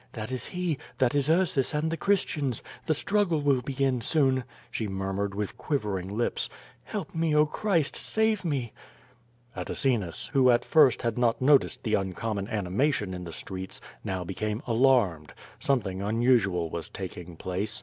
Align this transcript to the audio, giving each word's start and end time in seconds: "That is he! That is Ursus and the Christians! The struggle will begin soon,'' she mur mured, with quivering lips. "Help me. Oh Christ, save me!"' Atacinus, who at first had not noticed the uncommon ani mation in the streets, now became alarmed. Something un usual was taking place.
"That 0.13 0.31
is 0.31 0.47
he! 0.47 0.79
That 0.97 1.13
is 1.13 1.29
Ursus 1.29 1.75
and 1.75 1.91
the 1.91 1.95
Christians! 1.95 2.63
The 2.87 2.95
struggle 2.95 3.39
will 3.43 3.61
begin 3.61 4.01
soon,'' 4.01 4.45
she 4.71 4.87
mur 4.87 5.13
mured, 5.13 5.35
with 5.35 5.59
quivering 5.59 6.09
lips. 6.09 6.49
"Help 6.85 7.13
me. 7.13 7.35
Oh 7.35 7.45
Christ, 7.45 7.95
save 7.95 8.43
me!"' 8.43 8.73
Atacinus, 9.55 10.31
who 10.33 10.49
at 10.49 10.65
first 10.65 11.03
had 11.03 11.19
not 11.19 11.39
noticed 11.39 11.83
the 11.83 11.93
uncommon 11.93 12.47
ani 12.47 12.71
mation 12.71 13.13
in 13.13 13.25
the 13.25 13.31
streets, 13.31 13.79
now 14.03 14.23
became 14.23 14.63
alarmed. 14.65 15.33
Something 15.59 16.01
un 16.01 16.23
usual 16.23 16.71
was 16.71 16.89
taking 16.89 17.35
place. 17.35 17.79